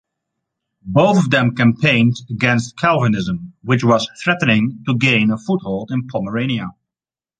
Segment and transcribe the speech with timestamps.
[0.81, 6.69] Both of them campaigned against Calvinism, which was threatening to gain a foothold in Pomerania.